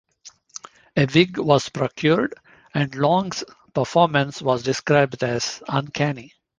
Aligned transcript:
A 0.97 1.05
wig 1.05 1.37
was 1.37 1.69
procured, 1.69 2.33
and 2.73 2.95
Long's 2.95 3.43
performance 3.75 4.41
was 4.41 4.63
described 4.63 5.23
as 5.23 5.61
uncanny. 5.69 6.33